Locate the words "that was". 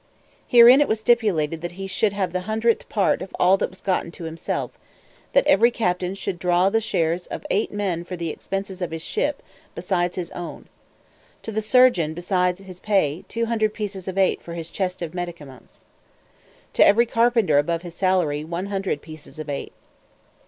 3.57-3.81